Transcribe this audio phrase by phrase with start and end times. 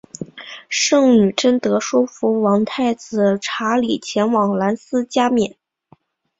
[0.67, 5.55] 圣女贞德说服王太子查理前往兰斯加冕。